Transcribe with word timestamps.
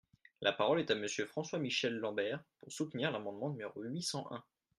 La 0.41 0.51
parole 0.51 0.79
est 0.79 0.89
à 0.89 0.95
Monsieur 0.95 1.27
François-Michel 1.27 1.93
Lambert, 1.95 2.43
pour 2.57 2.71
soutenir 2.71 3.11
l’amendement 3.11 3.51
numéro 3.51 3.83
huit 3.83 4.01
cent 4.01 4.25
un. 4.31 4.43